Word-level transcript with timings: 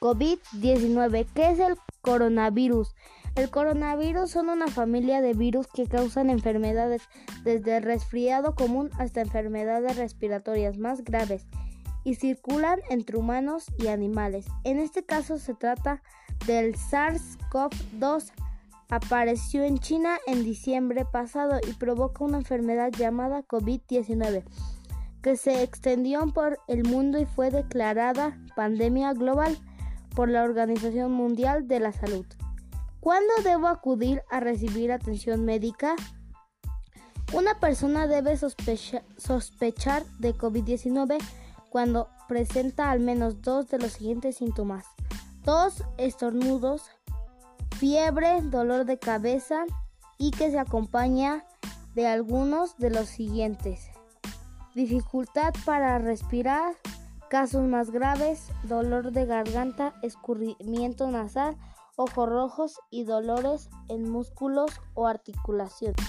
COVID-19. 0.00 1.26
¿Qué 1.34 1.50
es 1.50 1.58
el 1.58 1.76
coronavirus? 2.02 2.94
El 3.34 3.50
coronavirus 3.50 4.30
son 4.30 4.48
una 4.48 4.66
familia 4.66 5.20
de 5.20 5.32
virus 5.32 5.68
que 5.68 5.86
causan 5.86 6.30
enfermedades 6.30 7.02
desde 7.44 7.80
resfriado 7.80 8.54
común 8.54 8.90
hasta 8.98 9.20
enfermedades 9.20 9.96
respiratorias 9.96 10.76
más 10.78 11.04
graves 11.04 11.46
y 12.04 12.14
circulan 12.14 12.80
entre 12.90 13.16
humanos 13.16 13.66
y 13.78 13.88
animales. 13.88 14.46
En 14.64 14.78
este 14.78 15.04
caso 15.04 15.38
se 15.38 15.54
trata 15.54 16.02
del 16.46 16.74
SARS-CoV-2. 16.74 18.32
Apareció 18.90 19.62
en 19.64 19.78
China 19.78 20.18
en 20.26 20.42
diciembre 20.44 21.04
pasado 21.04 21.60
y 21.68 21.74
provoca 21.74 22.24
una 22.24 22.38
enfermedad 22.38 22.90
llamada 22.90 23.42
COVID-19 23.42 24.44
que 25.22 25.36
se 25.36 25.62
extendió 25.62 26.26
por 26.32 26.58
el 26.68 26.84
mundo 26.84 27.18
y 27.18 27.26
fue 27.26 27.50
declarada 27.50 28.38
pandemia 28.56 29.12
global 29.12 29.58
por 30.18 30.28
la 30.28 30.42
Organización 30.42 31.12
Mundial 31.12 31.68
de 31.68 31.78
la 31.78 31.92
Salud. 31.92 32.26
¿Cuándo 32.98 33.32
debo 33.44 33.68
acudir 33.68 34.24
a 34.28 34.40
recibir 34.40 34.90
atención 34.90 35.44
médica? 35.44 35.94
Una 37.32 37.60
persona 37.60 38.08
debe 38.08 38.36
sospechar 38.36 40.04
de 40.18 40.34
COVID-19 40.34 41.18
cuando 41.70 42.08
presenta 42.26 42.90
al 42.90 42.98
menos 42.98 43.42
dos 43.42 43.68
de 43.68 43.78
los 43.78 43.92
siguientes 43.92 44.38
síntomas. 44.38 44.86
Tos, 45.44 45.84
estornudos, 45.98 46.90
fiebre, 47.76 48.42
dolor 48.42 48.86
de 48.86 48.98
cabeza 48.98 49.66
y 50.18 50.32
que 50.32 50.50
se 50.50 50.58
acompaña 50.58 51.44
de 51.94 52.08
algunos 52.08 52.76
de 52.78 52.90
los 52.90 53.06
siguientes. 53.06 53.88
Dificultad 54.74 55.54
para 55.64 55.96
respirar, 56.00 56.74
Casos 57.28 57.62
más 57.64 57.90
graves, 57.90 58.48
dolor 58.62 59.12
de 59.12 59.26
garganta, 59.26 59.92
escurrimiento 60.02 61.10
nasal, 61.10 61.58
ojos 61.96 62.26
rojos 62.26 62.80
y 62.90 63.04
dolores 63.04 63.68
en 63.90 64.10
músculos 64.10 64.70
o 64.94 65.06
articulaciones. 65.06 66.02